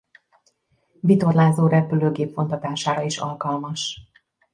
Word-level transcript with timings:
Vitorlázó 0.99 1.67
repülőgép 1.67 2.33
vontatására 2.35 3.01
is 3.01 3.17
alkalmas. 3.17 4.01